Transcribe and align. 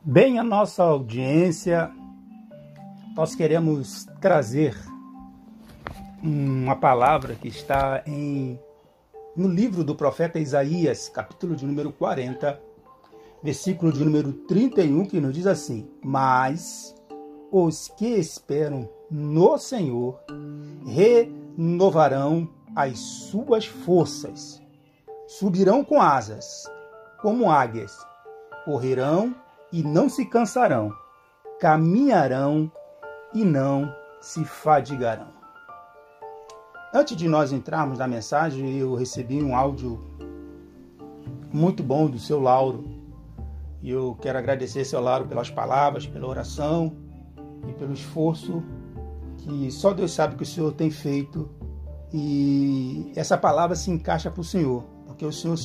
Bem, 0.00 0.38
a 0.38 0.44
nossa 0.44 0.84
audiência, 0.84 1.90
nós 3.16 3.34
queremos 3.34 4.06
trazer 4.20 4.78
uma 6.22 6.76
palavra 6.76 7.34
que 7.34 7.48
está 7.48 8.04
em, 8.06 8.60
no 9.36 9.48
livro 9.48 9.82
do 9.82 9.96
profeta 9.96 10.38
Isaías, 10.38 11.08
capítulo 11.08 11.56
de 11.56 11.66
número 11.66 11.90
40, 11.90 12.60
versículo 13.42 13.92
de 13.92 14.04
número 14.04 14.32
31, 14.32 15.04
que 15.04 15.20
nos 15.20 15.34
diz 15.34 15.48
assim: 15.48 15.90
Mas 16.02 16.94
os 17.50 17.88
que 17.88 18.06
esperam 18.06 18.88
no 19.10 19.58
Senhor 19.58 20.20
renovarão 20.86 22.48
as 22.76 23.00
suas 23.00 23.66
forças, 23.66 24.62
subirão 25.26 25.84
com 25.84 26.00
asas, 26.00 26.70
como 27.20 27.50
águias, 27.50 27.98
correrão 28.64 29.34
e 29.72 29.82
não 29.82 30.08
se 30.08 30.24
cansarão, 30.24 30.92
caminharão 31.60 32.70
e 33.34 33.44
não 33.44 33.92
se 34.20 34.44
fadigarão. 34.44 35.28
Antes 36.94 37.16
de 37.16 37.28
nós 37.28 37.52
entrarmos 37.52 37.98
na 37.98 38.08
mensagem, 38.08 38.78
eu 38.78 38.94
recebi 38.94 39.42
um 39.42 39.54
áudio 39.54 40.02
muito 41.52 41.82
bom 41.82 42.08
do 42.08 42.18
seu 42.18 42.40
Lauro. 42.40 42.84
E 43.82 43.90
eu 43.90 44.16
quero 44.20 44.38
agradecer, 44.38 44.84
seu 44.84 45.00
Lauro, 45.00 45.26
pelas 45.26 45.50
palavras, 45.50 46.06
pela 46.06 46.26
oração 46.26 46.96
e 47.68 47.72
pelo 47.74 47.92
esforço 47.92 48.62
que 49.38 49.70
só 49.70 49.94
Deus 49.94 50.12
sabe 50.12 50.36
que 50.36 50.42
o 50.42 50.46
Senhor 50.46 50.72
tem 50.72 50.90
feito. 50.90 51.48
E 52.12 53.12
essa 53.16 53.36
palavra 53.36 53.76
se 53.76 53.90
encaixa 53.90 54.30
para 54.30 54.40
o 54.40 54.44
Senhor, 54.44 54.82
porque 55.06 55.24
o 55.24 55.32
Senhor 55.32 55.56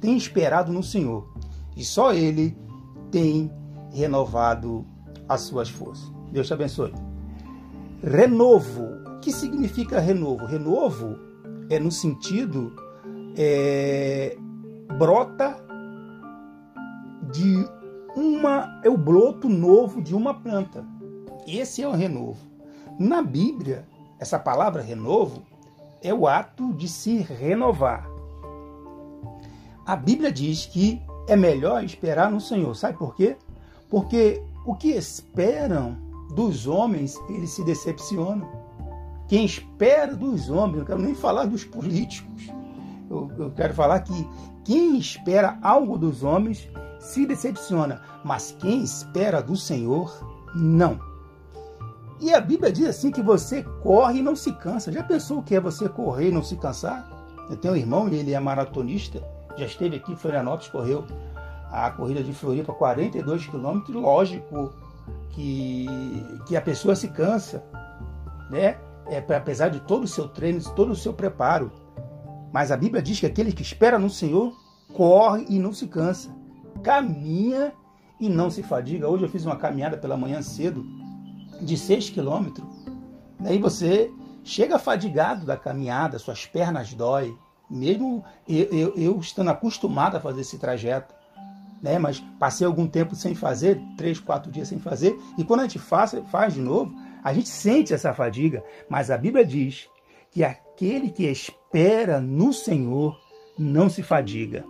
tem 0.00 0.16
esperado 0.16 0.72
no 0.72 0.82
Senhor. 0.82 1.28
E 1.76 1.84
só 1.84 2.12
Ele 2.12 2.56
tem 3.12 3.52
renovado 3.92 4.84
as 5.28 5.42
suas 5.42 5.68
forças. 5.68 6.10
Deus 6.32 6.48
te 6.48 6.54
abençoe. 6.54 6.92
Renovo. 8.02 8.82
O 9.06 9.20
que 9.20 9.30
significa 9.30 10.00
renovo? 10.00 10.46
Renovo 10.46 11.16
é 11.70 11.78
no 11.78 11.92
sentido 11.92 12.74
é, 13.36 14.36
brota 14.98 15.56
de 17.32 17.64
uma 18.16 18.80
é 18.82 18.90
o 18.90 18.96
broto 18.96 19.48
novo 19.48 20.02
de 20.02 20.14
uma 20.14 20.34
planta. 20.34 20.84
Esse 21.46 21.82
é 21.82 21.88
o 21.88 21.92
renovo. 21.92 22.40
Na 22.98 23.22
Bíblia, 23.22 23.86
essa 24.18 24.38
palavra 24.38 24.82
renovo 24.82 25.42
é 26.02 26.12
o 26.12 26.26
ato 26.26 26.72
de 26.74 26.88
se 26.88 27.18
renovar. 27.18 28.08
A 29.86 29.96
Bíblia 29.96 30.32
diz 30.32 30.66
que 30.66 31.00
é 31.28 31.36
melhor 31.36 31.84
esperar 31.84 32.30
no 32.30 32.40
Senhor. 32.40 32.74
Sabe 32.74 32.98
por 32.98 33.14
quê? 33.14 33.36
Porque 33.88 34.42
o 34.64 34.74
que 34.74 34.88
esperam 34.90 35.96
dos 36.34 36.66
homens, 36.66 37.20
eles 37.28 37.50
se 37.50 37.64
decepcionam. 37.64 38.48
Quem 39.28 39.44
espera 39.44 40.14
dos 40.14 40.50
homens, 40.50 40.78
não 40.78 40.84
quero 40.84 41.00
nem 41.00 41.14
falar 41.14 41.46
dos 41.46 41.64
políticos, 41.64 42.50
eu, 43.10 43.30
eu 43.38 43.50
quero 43.50 43.74
falar 43.74 44.00
que 44.00 44.28
quem 44.64 44.98
espera 44.98 45.58
algo 45.62 45.98
dos 45.98 46.22
homens 46.22 46.68
se 46.98 47.26
decepciona, 47.26 48.00
mas 48.24 48.56
quem 48.58 48.82
espera 48.82 49.42
do 49.42 49.56
Senhor, 49.56 50.14
não. 50.54 50.98
E 52.20 52.32
a 52.32 52.40
Bíblia 52.40 52.72
diz 52.72 52.86
assim 52.86 53.10
que 53.10 53.20
você 53.20 53.64
corre 53.82 54.20
e 54.20 54.22
não 54.22 54.36
se 54.36 54.52
cansa. 54.52 54.92
Já 54.92 55.02
pensou 55.02 55.38
o 55.38 55.42
que 55.42 55.56
é 55.56 55.60
você 55.60 55.88
correr 55.88 56.28
e 56.28 56.32
não 56.32 56.42
se 56.42 56.56
cansar? 56.56 57.08
Eu 57.50 57.56
tenho 57.56 57.74
um 57.74 57.76
irmão, 57.76 58.08
ele 58.08 58.32
é 58.32 58.38
maratonista, 58.38 59.22
já 59.56 59.66
esteve 59.66 59.96
aqui 59.96 60.12
em 60.12 60.16
Florianópolis, 60.16 60.68
correu 60.68 61.04
a 61.70 61.90
corrida 61.90 62.22
de 62.22 62.32
Floripa, 62.32 62.72
42 62.72 63.46
quilômetros, 63.46 63.94
lógico 63.94 64.74
que, 65.30 65.86
que 66.46 66.56
a 66.56 66.60
pessoa 66.60 66.94
se 66.94 67.08
cansa, 67.08 67.64
né? 68.50 68.78
É, 69.06 69.18
apesar 69.34 69.68
de 69.68 69.80
todo 69.80 70.04
o 70.04 70.08
seu 70.08 70.28
treino, 70.28 70.62
todo 70.74 70.92
o 70.92 70.96
seu 70.96 71.12
preparo. 71.12 71.72
Mas 72.52 72.70
a 72.70 72.76
Bíblia 72.76 73.02
diz 73.02 73.18
que 73.18 73.26
aquele 73.26 73.52
que 73.52 73.62
espera 73.62 73.98
no 73.98 74.10
Senhor 74.10 74.52
corre 74.92 75.46
e 75.48 75.58
não 75.58 75.72
se 75.72 75.86
cansa, 75.86 76.30
caminha 76.82 77.72
e 78.20 78.28
não 78.28 78.50
se 78.50 78.62
fadiga. 78.62 79.08
Hoje 79.08 79.24
eu 79.24 79.28
fiz 79.28 79.44
uma 79.44 79.56
caminhada 79.56 79.96
pela 79.96 80.16
manhã 80.16 80.40
cedo 80.42 80.84
de 81.60 81.76
6 81.76 82.10
quilômetros. 82.10 82.68
Daí 83.40 83.58
você 83.58 84.10
chega 84.44 84.78
fadigado 84.78 85.46
da 85.46 85.56
caminhada, 85.56 86.18
suas 86.18 86.46
pernas 86.46 86.92
doem, 86.94 87.36
mesmo 87.70 88.24
eu, 88.48 88.64
eu, 88.64 88.94
eu, 88.96 89.20
estando 89.20 89.50
acostumado 89.50 90.16
a 90.16 90.20
fazer 90.20 90.42
esse 90.42 90.58
trajeto, 90.58 91.14
né? 91.82 91.98
mas 91.98 92.20
passei 92.38 92.66
algum 92.66 92.86
tempo 92.86 93.14
sem 93.14 93.34
fazer, 93.34 93.80
três, 93.96 94.20
quatro 94.20 94.50
dias 94.50 94.68
sem 94.68 94.78
fazer, 94.78 95.18
e 95.36 95.44
quando 95.44 95.60
a 95.60 95.62
gente 95.64 95.78
faz, 95.78 96.14
faz 96.30 96.54
de 96.54 96.60
novo, 96.60 96.94
a 97.22 97.32
gente 97.32 97.48
sente 97.48 97.94
essa 97.94 98.12
fadiga, 98.12 98.64
mas 98.88 99.10
a 99.10 99.16
Bíblia 99.16 99.44
diz 99.44 99.88
que 100.30 100.42
aquele 100.44 101.10
que 101.10 101.24
espera 101.24 102.20
no 102.20 102.52
Senhor 102.52 103.18
não 103.58 103.88
se 103.88 104.02
fadiga. 104.02 104.64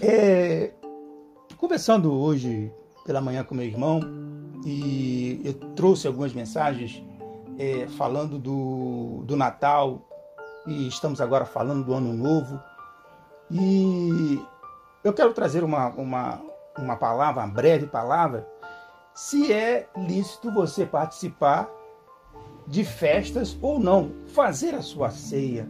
É, 0.00 0.72
conversando 1.56 2.12
hoje 2.12 2.70
pela 3.04 3.20
manhã 3.20 3.42
com 3.44 3.54
meu 3.54 3.64
irmão, 3.64 4.00
e 4.64 5.40
eu 5.44 5.54
trouxe 5.74 6.06
algumas 6.06 6.32
mensagens 6.32 7.02
é, 7.58 7.86
falando 7.86 8.38
do, 8.38 9.22
do 9.24 9.36
Natal, 9.36 10.05
e 10.66 10.88
estamos 10.88 11.20
agora 11.20 11.44
falando 11.44 11.84
do 11.84 11.94
Ano 11.94 12.12
Novo. 12.12 12.60
E 13.50 14.40
eu 15.04 15.12
quero 15.12 15.32
trazer 15.32 15.62
uma, 15.62 15.88
uma, 15.90 16.40
uma 16.76 16.96
palavra, 16.96 17.44
uma 17.44 17.52
breve 17.52 17.86
palavra, 17.86 18.46
se 19.14 19.52
é 19.52 19.88
lícito 19.96 20.52
você 20.52 20.84
participar 20.84 21.70
de 22.66 22.84
festas 22.84 23.56
ou 23.62 23.78
não, 23.78 24.10
fazer 24.26 24.74
a 24.74 24.82
sua 24.82 25.10
ceia. 25.10 25.68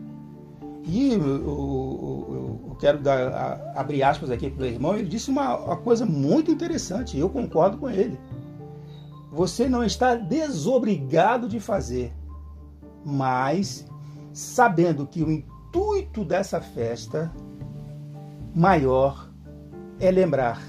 E 0.83 1.13
eu, 1.13 1.21
eu, 1.21 2.61
eu 2.69 2.77
quero 2.81 2.99
dar, 2.99 3.73
abrir 3.77 4.03
aspas 4.03 4.31
aqui 4.31 4.49
para 4.49 4.63
o 4.63 4.67
irmão, 4.67 4.97
ele 4.97 5.09
disse 5.09 5.31
uma, 5.31 5.57
uma 5.57 5.77
coisa 5.77 6.07
muito 6.07 6.51
interessante, 6.51 7.19
eu 7.19 7.29
concordo 7.29 7.77
com 7.77 7.91
ele. 7.91 8.19
Você 9.33 9.69
não 9.69 9.85
está 9.85 10.15
desobrigado 10.15 11.49
de 11.49 11.61
fazer, 11.61 12.15
mas 13.05 13.87
sabendo 14.37 15.07
que 15.07 15.23
o 15.23 15.33
intuito 15.33 16.23
dessa 16.23 16.61
festa 16.61 17.33
maior 18.55 19.31
é 19.99 20.11
lembrar 20.11 20.61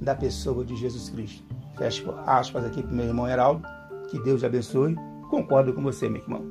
da 0.00 0.12
pessoa 0.12 0.64
de 0.64 0.74
Jesus 0.74 1.08
Cristo. 1.08 1.44
Fecho 1.78 2.12
aspas 2.26 2.64
aqui 2.64 2.82
para 2.82 2.90
o 2.90 2.94
meu 2.96 3.06
irmão 3.06 3.28
Heraldo, 3.28 3.62
que 4.10 4.20
Deus 4.24 4.42
abençoe. 4.42 4.96
Concordo 5.30 5.72
com 5.72 5.80
você, 5.84 6.08
meu 6.08 6.20
irmão. 6.20 6.44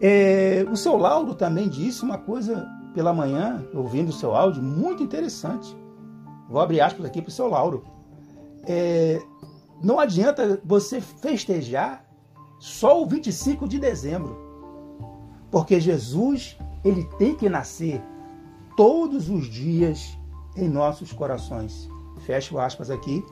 É, 0.00 0.64
o 0.70 0.76
seu 0.76 0.96
Lauro 0.96 1.34
também 1.34 1.68
disse 1.68 2.04
uma 2.04 2.18
coisa 2.18 2.68
pela 2.94 3.12
manhã, 3.12 3.66
ouvindo 3.74 4.10
o 4.10 4.12
seu 4.12 4.32
áudio, 4.32 4.62
muito 4.62 5.02
interessante. 5.02 5.76
Vou 6.48 6.60
abrir 6.60 6.82
aspas 6.82 7.04
aqui 7.04 7.20
para 7.20 7.30
o 7.30 7.32
seu 7.32 7.48
Lauro. 7.48 7.84
É, 8.64 9.20
não 9.82 9.98
adianta 9.98 10.60
você 10.64 11.00
festejar 11.00 12.06
só 12.60 13.02
o 13.02 13.06
25 13.06 13.66
de 13.66 13.80
dezembro. 13.80 14.43
Porque 15.54 15.78
Jesus, 15.78 16.58
ele 16.84 17.04
tem 17.16 17.36
que 17.36 17.48
nascer 17.48 18.02
todos 18.76 19.30
os 19.30 19.46
dias 19.46 20.18
em 20.56 20.68
nossos 20.68 21.12
corações. 21.12 21.88
Fecho 22.26 22.58
aspas 22.58 22.90
aqui 22.90 23.24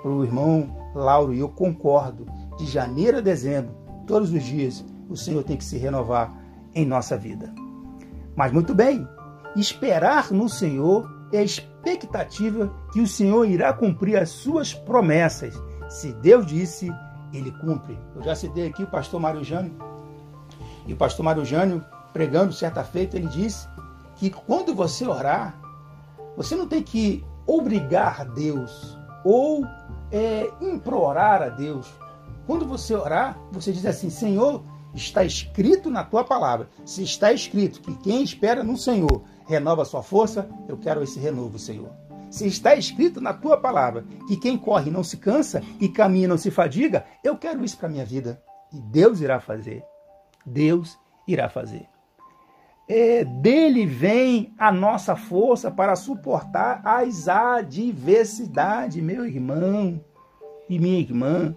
para 0.00 0.12
o 0.12 0.22
irmão 0.22 0.92
Lauro 0.94 1.34
e 1.34 1.40
eu 1.40 1.48
concordo. 1.48 2.24
De 2.56 2.66
janeiro 2.66 3.18
a 3.18 3.20
dezembro, 3.20 3.74
todos 4.06 4.32
os 4.32 4.44
dias, 4.44 4.84
o 5.10 5.16
Senhor 5.16 5.42
tem 5.42 5.56
que 5.56 5.64
se 5.64 5.76
renovar 5.76 6.40
em 6.72 6.86
nossa 6.86 7.18
vida. 7.18 7.52
Mas 8.36 8.52
muito 8.52 8.72
bem, 8.72 9.04
esperar 9.56 10.30
no 10.30 10.48
Senhor 10.48 11.10
é 11.32 11.38
a 11.38 11.42
expectativa 11.42 12.72
que 12.92 13.00
o 13.00 13.08
Senhor 13.08 13.44
irá 13.44 13.72
cumprir 13.72 14.18
as 14.18 14.30
suas 14.30 14.72
promessas. 14.72 15.60
Se 15.88 16.12
Deus 16.12 16.46
disse, 16.46 16.88
ele 17.32 17.50
cumpre. 17.50 17.98
Eu 18.14 18.22
já 18.22 18.36
citei 18.36 18.68
aqui 18.68 18.84
o 18.84 18.90
pastor 18.90 19.18
Mário 19.18 19.42
Jânio, 19.42 19.74
e 20.86 20.92
o 20.92 20.96
pastor 20.96 21.24
Mário 21.24 21.44
Jânio, 21.44 21.84
pregando 22.12 22.52
certa 22.52 22.84
feita, 22.84 23.16
ele 23.16 23.28
disse 23.28 23.68
que 24.16 24.30
quando 24.30 24.74
você 24.74 25.06
orar, 25.06 25.58
você 26.36 26.54
não 26.54 26.66
tem 26.66 26.82
que 26.82 27.24
obrigar 27.46 28.24
Deus 28.32 28.96
ou 29.24 29.64
é, 30.10 30.48
implorar 30.60 31.42
a 31.42 31.48
Deus. 31.48 31.86
Quando 32.46 32.64
você 32.64 32.94
orar, 32.94 33.38
você 33.50 33.72
diz 33.72 33.84
assim: 33.84 34.08
Senhor, 34.08 34.62
está 34.94 35.24
escrito 35.24 35.90
na 35.90 36.04
tua 36.04 36.24
palavra. 36.24 36.68
Se 36.84 37.02
está 37.02 37.32
escrito 37.32 37.80
que 37.80 37.94
quem 37.98 38.22
espera 38.22 38.62
no 38.62 38.76
Senhor 38.76 39.22
renova 39.46 39.84
sua 39.84 40.02
força, 40.02 40.48
eu 40.68 40.76
quero 40.76 41.02
esse 41.02 41.18
renovo, 41.18 41.58
Senhor. 41.58 41.90
Se 42.30 42.46
está 42.46 42.74
escrito 42.74 43.20
na 43.20 43.32
tua 43.32 43.56
palavra 43.56 44.04
que 44.26 44.36
quem 44.36 44.58
corre 44.58 44.90
não 44.90 45.04
se 45.04 45.16
cansa 45.16 45.62
e 45.80 45.88
caminha 45.88 46.28
não 46.28 46.36
se 46.38 46.50
fadiga, 46.50 47.04
eu 47.22 47.36
quero 47.36 47.64
isso 47.64 47.78
para 47.78 47.88
minha 47.88 48.04
vida. 48.04 48.42
E 48.72 48.80
Deus 48.80 49.20
irá 49.20 49.40
fazer. 49.40 49.84
Deus 50.46 50.98
irá 51.26 51.48
fazer. 51.48 51.88
é, 52.88 53.24
dele 53.24 53.84
vem 53.84 54.54
a 54.56 54.70
nossa 54.70 55.16
força 55.16 55.70
para 55.70 55.96
suportar 55.96 56.80
as 56.84 57.26
adversidades, 57.26 59.02
meu 59.02 59.26
irmão 59.26 60.00
e 60.68 60.78
minha 60.78 61.00
irmã. 61.00 61.56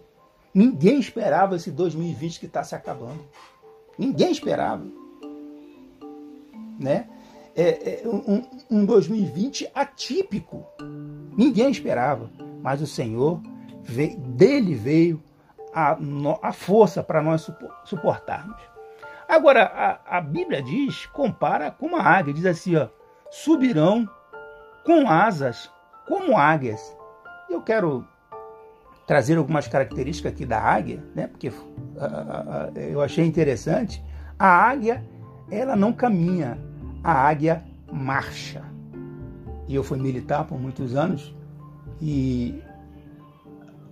Ninguém 0.53 0.99
esperava 0.99 1.55
esse 1.55 1.69
2020 1.69 2.39
que 2.39 2.47
está 2.47 2.63
se 2.63 2.73
acabando. 2.73 3.23
Ninguém 3.97 4.31
esperava. 4.31 4.83
Né? 6.79 7.07
É, 7.55 8.01
é 8.03 8.07
um, 8.07 8.43
um 8.71 8.85
2020 8.85 9.69
atípico. 9.75 10.65
Ninguém 11.37 11.69
esperava. 11.69 12.31
Mas 12.63 12.81
o 12.81 12.87
Senhor, 12.87 13.39
veio, 13.83 14.17
dele 14.17 14.73
veio 14.73 15.21
a, 15.73 15.97
a 16.41 16.51
força 16.51 17.03
para 17.03 17.21
nós 17.21 17.47
suportarmos. 17.85 18.78
Agora, 19.29 19.63
a, 19.63 20.17
a, 20.17 20.21
Bíblia 20.21 20.59
diz, 20.59 21.05
compara 21.05 21.69
com 21.69 21.85
uma 21.85 22.01
águia, 22.01 22.33
diz 22.33 22.47
assim, 22.47 22.75
ó, 22.75 22.87
subirão 23.29 24.09
com 24.83 25.07
asas 25.07 25.71
como 26.07 26.35
águias. 26.35 26.97
Eu 27.47 27.61
quero 27.61 28.07
trazer 29.05 29.37
algumas 29.37 29.67
características 29.67 30.33
aqui 30.33 30.47
da 30.47 30.59
águia, 30.59 31.03
né? 31.13 31.27
Porque 31.27 31.49
uh, 31.49 31.53
uh, 31.53 32.79
eu 32.79 33.01
achei 33.01 33.23
interessante. 33.23 34.03
A 34.37 34.47
águia, 34.47 35.07
ela 35.51 35.75
não 35.75 35.93
caminha, 35.93 36.57
a 37.03 37.11
águia 37.11 37.63
marcha. 37.91 38.63
E 39.67 39.75
eu 39.75 39.83
fui 39.83 39.99
militar 39.99 40.45
por 40.45 40.59
muitos 40.59 40.95
anos 40.95 41.35
e 42.01 42.63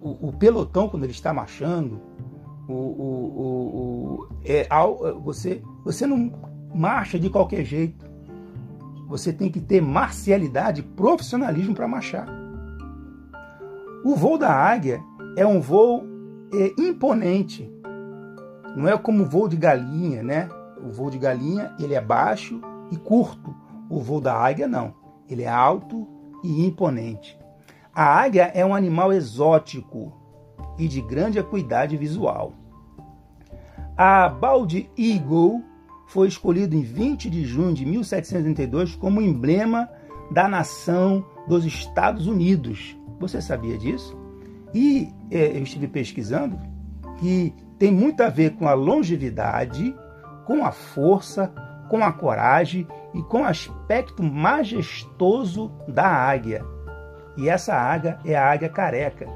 o, 0.01 0.29
o 0.29 0.33
pelotão 0.33 0.89
quando 0.89 1.03
ele 1.03 1.11
está 1.11 1.31
marchando, 1.31 2.01
o, 2.67 2.73
o, 2.73 4.23
o, 4.23 4.27
é, 4.43 4.67
você, 5.23 5.61
você 5.83 6.05
não 6.05 6.31
marcha 6.73 7.17
de 7.17 7.29
qualquer 7.29 7.63
jeito. 7.63 8.05
Você 9.07 9.31
tem 9.31 9.49
que 9.49 9.61
ter 9.61 9.81
marcialidade, 9.81 10.83
profissionalismo 10.83 11.73
para 11.73 11.87
marchar. 11.87 12.27
O 14.03 14.15
voo 14.15 14.37
da 14.37 14.51
águia 14.51 15.01
é 15.37 15.45
um 15.45 15.61
voo 15.61 16.03
é, 16.53 16.73
imponente. 16.81 17.71
Não 18.75 18.87
é 18.87 18.97
como 18.97 19.23
o 19.23 19.29
voo 19.29 19.47
de 19.47 19.55
galinha, 19.55 20.21
né? 20.21 20.49
O 20.83 20.91
voo 20.91 21.09
de 21.09 21.17
galinha 21.17 21.73
ele 21.79 21.93
é 21.93 22.01
baixo 22.01 22.61
e 22.91 22.97
curto. 22.97 23.55
O 23.89 23.99
voo 23.99 24.19
da 24.19 24.35
águia 24.35 24.67
não. 24.67 24.93
Ele 25.29 25.43
é 25.43 25.49
alto 25.49 26.07
e 26.43 26.65
imponente. 26.65 27.39
A 27.93 28.03
águia 28.03 28.51
é 28.53 28.65
um 28.65 28.75
animal 28.75 29.11
exótico 29.11 30.13
e 30.77 30.87
de 30.87 31.01
grande 31.01 31.39
acuidade 31.39 31.97
visual. 31.97 32.53
A 33.97 34.29
Bald 34.29 34.89
Eagle 34.97 35.63
foi 36.07 36.27
escolhido 36.27 36.75
em 36.75 36.81
20 36.81 37.29
de 37.29 37.43
junho 37.43 37.73
de 37.73 37.85
1732 37.85 38.95
como 38.95 39.21
emblema 39.21 39.89
da 40.31 40.47
nação 40.47 41.25
dos 41.47 41.65
Estados 41.65 42.27
Unidos. 42.27 42.97
Você 43.19 43.41
sabia 43.41 43.77
disso? 43.77 44.15
E 44.73 45.09
é, 45.31 45.57
eu 45.57 45.63
estive 45.63 45.87
pesquisando 45.87 46.59
que 47.17 47.53
tem 47.79 47.91
muito 47.91 48.21
a 48.21 48.29
ver 48.29 48.51
com 48.51 48.67
a 48.67 48.73
longevidade, 48.73 49.95
com 50.45 50.63
a 50.63 50.71
força, 50.71 51.51
com 51.89 52.03
a 52.03 52.11
coragem 52.11 52.87
e 53.13 53.21
com 53.23 53.41
o 53.41 53.45
aspecto 53.45 54.23
majestoso 54.23 55.71
da 55.87 56.07
águia. 56.07 56.63
E 57.37 57.49
essa 57.49 57.73
águia 57.73 58.19
é 58.25 58.35
a 58.35 58.51
águia 58.51 58.69
careca, 58.69 59.27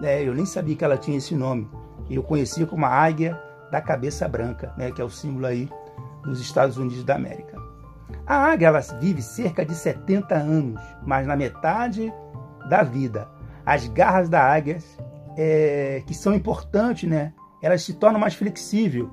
né? 0.00 0.22
Eu 0.22 0.34
nem 0.34 0.46
sabia 0.46 0.76
que 0.76 0.84
ela 0.84 0.96
tinha 0.96 1.18
esse 1.18 1.34
nome. 1.34 1.68
Eu 2.10 2.22
conhecia 2.22 2.66
como 2.66 2.84
a 2.84 2.90
águia 2.90 3.40
da 3.70 3.80
cabeça 3.80 4.28
branca, 4.28 4.72
né? 4.76 4.90
que 4.90 5.00
é 5.00 5.04
o 5.04 5.10
símbolo 5.10 5.46
aí 5.46 5.68
dos 6.22 6.40
Estados 6.40 6.76
Unidos 6.76 7.04
da 7.04 7.16
América. 7.16 7.60
A 8.26 8.36
águia 8.36 8.68
ela 8.68 8.80
vive 9.00 9.22
cerca 9.22 9.64
de 9.64 9.74
70 9.74 10.34
anos, 10.34 10.80
mas 11.04 11.26
na 11.26 11.36
metade 11.36 12.12
da 12.68 12.82
vida, 12.82 13.28
as 13.64 13.86
garras 13.88 14.28
da 14.28 14.42
águia, 14.42 14.78
é, 15.36 16.02
que 16.06 16.14
são 16.14 16.34
importantes, 16.34 17.08
né? 17.08 17.32
elas 17.60 17.82
se 17.82 17.94
tornam 17.94 18.20
mais 18.20 18.34
flexíveis 18.34 19.08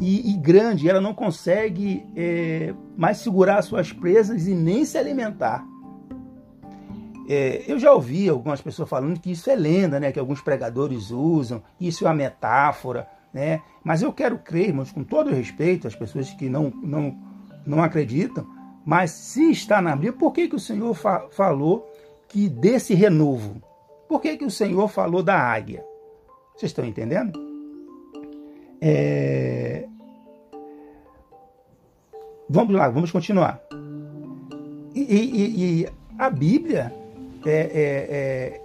e, 0.00 0.32
e 0.32 0.36
grande, 0.36 0.88
ela 0.88 1.00
não 1.00 1.14
consegue 1.14 2.04
é, 2.14 2.74
mais 2.96 3.18
segurar 3.18 3.62
suas 3.62 3.92
presas 3.92 4.46
e 4.46 4.54
nem 4.54 4.84
se 4.84 4.98
alimentar. 4.98 5.64
É, 7.28 7.64
eu 7.66 7.78
já 7.78 7.92
ouvi 7.92 8.28
algumas 8.28 8.60
pessoas 8.60 8.88
falando 8.88 9.18
que 9.18 9.32
isso 9.32 9.50
é 9.50 9.56
lenda, 9.56 9.98
né? 9.98 10.12
Que 10.12 10.18
alguns 10.18 10.40
pregadores 10.40 11.10
usam, 11.10 11.62
isso 11.80 12.04
é 12.04 12.08
uma 12.08 12.14
metáfora, 12.14 13.08
né? 13.32 13.62
Mas 13.82 14.02
eu 14.02 14.12
quero 14.12 14.38
crer, 14.38 14.68
irmãos, 14.68 14.92
com 14.92 15.02
todo 15.02 15.30
respeito 15.30 15.88
às 15.88 15.94
pessoas 15.94 16.30
que 16.30 16.48
não, 16.48 16.70
não, 16.82 17.16
não 17.66 17.82
acreditam, 17.82 18.46
mas 18.84 19.10
se 19.10 19.50
está 19.50 19.82
na 19.82 19.92
Bíblia, 19.96 20.12
por 20.12 20.32
que, 20.32 20.48
que 20.48 20.54
o 20.54 20.60
Senhor 20.60 20.94
fa 20.94 21.28
falou 21.30 21.90
que 22.28 22.48
desse 22.48 22.94
renovo? 22.94 23.60
Por 24.08 24.20
que, 24.20 24.36
que 24.36 24.44
o 24.44 24.50
Senhor 24.50 24.86
falou 24.86 25.22
da 25.22 25.36
águia? 25.36 25.84
Vocês 26.54 26.70
estão 26.70 26.84
entendendo? 26.84 27.38
É... 28.80 29.88
Vamos 32.48 32.74
lá, 32.76 32.88
vamos 32.88 33.10
continuar. 33.10 33.60
E, 34.94 35.00
e, 35.00 35.82
e 35.82 35.88
a 36.16 36.30
Bíblia 36.30 36.92
é, 37.46 37.70
é, 37.72 38.06
é, 38.10 38.60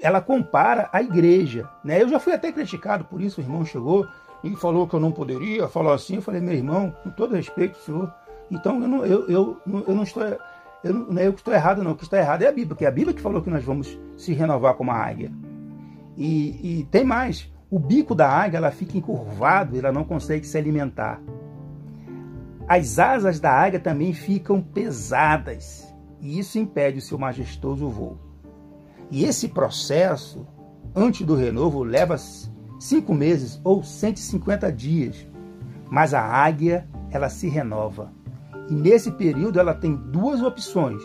ela 0.00 0.20
compara 0.20 0.88
a 0.92 1.02
igreja. 1.02 1.68
Né? 1.84 2.02
Eu 2.02 2.08
já 2.08 2.18
fui 2.18 2.32
até 2.32 2.52
criticado 2.52 3.04
por 3.04 3.20
isso, 3.20 3.40
o 3.40 3.44
irmão 3.44 3.64
chegou 3.64 4.06
e 4.42 4.54
falou 4.56 4.86
que 4.86 4.94
eu 4.94 5.00
não 5.00 5.12
poderia, 5.12 5.68
falou 5.68 5.92
assim, 5.92 6.16
eu 6.16 6.22
falei, 6.22 6.40
meu 6.40 6.54
irmão, 6.54 6.94
com 7.02 7.10
todo 7.10 7.34
respeito, 7.34 7.78
senhor, 7.78 8.12
então 8.50 8.80
eu 8.80 8.88
não, 8.88 9.04
eu, 9.04 9.28
eu, 9.28 9.56
eu 9.86 9.94
não 9.94 10.02
estou. 10.02 10.22
Eu 10.84 10.94
não 10.94 11.18
é 11.18 11.26
eu 11.26 11.32
que 11.32 11.40
estou 11.40 11.52
errado, 11.52 11.82
não. 11.82 11.90
O 11.90 11.96
que 11.96 12.04
está 12.04 12.18
errado 12.18 12.42
é 12.42 12.46
a 12.46 12.52
Bíblia, 12.52 12.68
porque 12.68 12.84
é 12.84 12.88
a 12.88 12.92
Bíblia 12.92 13.12
que 13.12 13.20
falou 13.20 13.42
que 13.42 13.50
nós 13.50 13.64
vamos 13.64 13.98
se 14.16 14.32
renovar 14.32 14.74
como 14.74 14.92
a 14.92 14.96
águia. 14.96 15.32
E, 16.16 16.78
e 16.80 16.84
tem 16.84 17.02
mais. 17.02 17.52
O 17.68 17.80
bico 17.80 18.14
da 18.14 18.28
águia 18.28 18.58
ela 18.58 18.70
fica 18.70 18.96
encurvado, 18.96 19.76
ela 19.76 19.90
não 19.90 20.04
consegue 20.04 20.46
se 20.46 20.56
alimentar. 20.56 21.20
As 22.68 22.98
asas 22.98 23.40
da 23.40 23.50
águia 23.50 23.80
também 23.80 24.12
ficam 24.12 24.62
pesadas 24.62 25.87
e 26.20 26.38
isso 26.38 26.58
impede 26.58 26.98
o 26.98 27.02
seu 27.02 27.18
majestoso 27.18 27.88
voo. 27.88 28.18
E 29.10 29.24
esse 29.24 29.48
processo, 29.48 30.46
antes 30.94 31.26
do 31.26 31.34
renovo, 31.34 31.82
leva 31.82 32.16
cinco 32.78 33.14
meses 33.14 33.60
ou 33.64 33.82
150 33.82 34.70
dias. 34.72 35.26
Mas 35.90 36.12
a 36.12 36.22
águia, 36.22 36.86
ela 37.10 37.28
se 37.28 37.48
renova. 37.48 38.12
E 38.68 38.74
nesse 38.74 39.10
período 39.12 39.58
ela 39.58 39.74
tem 39.74 39.94
duas 39.94 40.42
opções: 40.42 41.02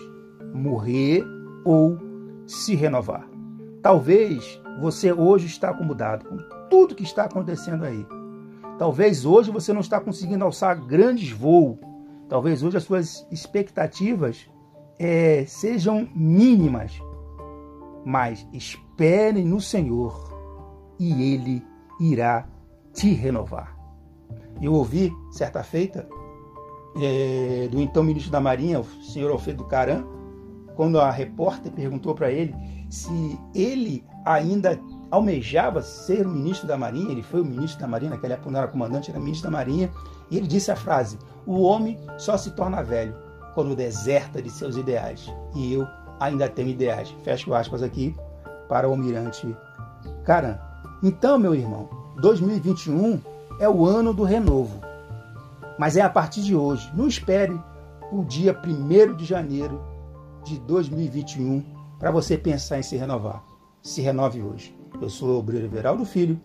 morrer 0.54 1.24
ou 1.64 1.98
se 2.46 2.76
renovar. 2.76 3.28
Talvez 3.82 4.62
você 4.80 5.14
hoje 5.14 5.46
está 5.48 5.70
acomodado 5.70 6.26
com 6.26 6.38
tudo 6.70 6.96
que 6.96 7.04
está 7.04 7.24
acontecendo 7.24 7.86
aí. 7.86 8.06
Talvez 8.78 9.26
hoje 9.26 9.52
você 9.52 9.72
não 9.72 9.82
está 9.82 10.00
conseguindo 10.00 10.44
alçar 10.44 10.84
grandes 10.86 11.32
voos. 11.32 11.78
Talvez 12.28 12.64
hoje 12.64 12.78
as 12.78 12.84
suas 12.84 13.28
expectativas 13.32 14.50
é, 15.00 15.46
sejam 15.48 16.08
mínimas, 16.16 17.00
mas 18.06 18.48
esperem 18.54 19.46
no 19.46 19.60
Senhor 19.60 20.34
e 21.00 21.34
Ele 21.34 21.66
irá 22.00 22.48
te 22.94 23.14
renovar. 23.14 23.78
Eu 24.62 24.74
ouvi, 24.74 25.12
certa 25.32 25.64
feita, 25.64 26.08
é, 27.02 27.68
do 27.70 27.82
então 27.82 28.04
ministro 28.04 28.32
da 28.32 28.40
Marinha, 28.40 28.80
o 28.80 28.86
senhor 29.04 29.32
Alfredo 29.32 29.64
Caran, 29.66 30.06
quando 30.76 31.00
a 31.00 31.10
repórter 31.10 31.72
perguntou 31.72 32.14
para 32.14 32.32
ele 32.32 32.56
se 32.90 33.40
ele 33.54 34.06
ainda 34.26 34.80
almejava 35.10 35.82
ser 35.82 36.28
ministro 36.28 36.68
da 36.68 36.78
Marinha, 36.78 37.12
ele 37.12 37.24
foi 37.24 37.42
o 37.42 37.46
ministro 37.46 37.80
da 37.80 37.88
Marinha, 37.88 38.12
naquela 38.12 38.34
época 38.36 38.52
não 38.52 38.60
era 38.60 38.68
comandante, 38.68 39.10
era 39.10 39.20
ministro 39.20 39.50
da 39.50 39.58
Marinha, 39.58 39.92
e 40.30 40.38
ele 40.38 40.48
disse 40.48 40.72
a 40.72 40.76
frase: 40.76 41.18
O 41.46 41.62
homem 41.62 41.98
só 42.18 42.38
se 42.38 42.52
torna 42.52 42.84
velho 42.84 43.16
quando 43.54 43.76
deserta 43.76 44.42
de 44.42 44.50
seus 44.50 44.76
ideais. 44.76 45.32
E 45.56 45.74
eu 45.74 45.88
ainda 46.20 46.50
tenho 46.50 46.70
ideais. 46.70 47.14
Fecho 47.24 47.54
aspas 47.54 47.84
aqui 47.84 48.16
para 48.68 48.88
o 48.88 48.92
almirante 48.92 49.56
Caran. 50.24 50.58
Então, 51.02 51.38
meu 51.38 51.54
irmão, 51.54 51.90
2021 52.22 53.20
é 53.60 53.68
o 53.70 53.86
ano 53.86 54.14
do 54.14 54.24
renovo. 54.24 54.82
Mas 55.78 55.98
é 55.98 56.02
a 56.02 56.10
partir 56.10 56.42
de 56.42 56.56
hoje. 56.56 56.90
Não 56.94 57.08
espere 57.08 57.60
o 58.12 58.24
dia 58.24 58.58
1 58.66 59.16
de 59.16 59.26
janeiro 59.26 59.82
de 60.44 60.60
2021 60.60 61.64
para 62.00 62.12
você 62.12 62.38
pensar 62.38 62.80
em 62.80 62.84
se 62.84 62.96
renovar. 62.96 63.44
Se 63.82 64.02
renove 64.02 64.42
hoje. 64.42 64.78
Eu 65.02 65.10
sou 65.10 65.30
o 65.30 65.40
Obreiro 65.40 65.70
Veraldo 65.70 66.06
Filho 66.06 66.40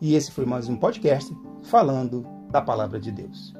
e 0.00 0.14
esse 0.14 0.32
foi 0.32 0.46
mais 0.46 0.68
um 0.68 0.76
podcast 0.76 1.36
falando 1.62 2.26
da 2.50 2.62
Palavra 2.62 2.98
de 2.98 3.12
Deus. 3.12 3.59